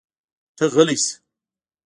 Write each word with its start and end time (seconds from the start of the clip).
ته 0.57 0.65
غلی 0.73 0.97
شه! 1.03 1.11